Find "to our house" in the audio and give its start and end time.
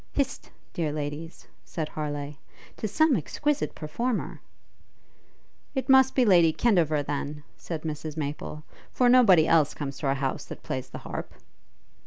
9.99-10.45